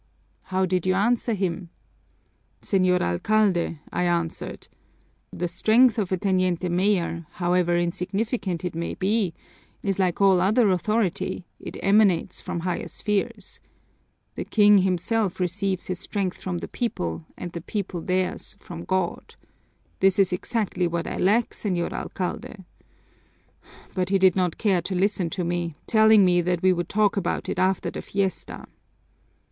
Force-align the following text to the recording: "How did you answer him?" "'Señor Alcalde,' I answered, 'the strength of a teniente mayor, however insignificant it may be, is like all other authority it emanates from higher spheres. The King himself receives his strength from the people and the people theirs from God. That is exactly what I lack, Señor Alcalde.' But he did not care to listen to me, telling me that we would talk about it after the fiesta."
"How 0.45 0.65
did 0.65 0.87
you 0.87 0.95
answer 0.95 1.35
him?" 1.35 1.69
"'Señor 2.63 3.01
Alcalde,' 3.03 3.77
I 3.93 4.03
answered, 4.05 4.67
'the 5.31 5.47
strength 5.47 5.99
of 5.99 6.11
a 6.11 6.17
teniente 6.17 6.69
mayor, 6.69 7.27
however 7.33 7.77
insignificant 7.77 8.65
it 8.65 8.73
may 8.73 8.95
be, 8.95 9.35
is 9.83 9.99
like 9.99 10.19
all 10.19 10.41
other 10.41 10.71
authority 10.71 11.45
it 11.59 11.77
emanates 11.83 12.41
from 12.41 12.61
higher 12.61 12.87
spheres. 12.87 13.59
The 14.33 14.43
King 14.43 14.79
himself 14.79 15.39
receives 15.39 15.85
his 15.85 15.99
strength 15.99 16.41
from 16.41 16.57
the 16.57 16.67
people 16.67 17.27
and 17.37 17.51
the 17.51 17.61
people 17.61 18.01
theirs 18.01 18.55
from 18.57 18.85
God. 18.85 19.35
That 19.99 20.17
is 20.17 20.33
exactly 20.33 20.87
what 20.87 21.05
I 21.05 21.17
lack, 21.17 21.51
Señor 21.51 21.93
Alcalde.' 21.93 22.65
But 23.93 24.09
he 24.09 24.17
did 24.17 24.35
not 24.35 24.57
care 24.57 24.81
to 24.81 24.95
listen 24.95 25.29
to 25.29 25.43
me, 25.43 25.75
telling 25.85 26.25
me 26.25 26.41
that 26.41 26.63
we 26.63 26.73
would 26.73 26.89
talk 26.89 27.17
about 27.17 27.47
it 27.47 27.59
after 27.59 27.91
the 27.91 28.01
fiesta." 28.01 28.65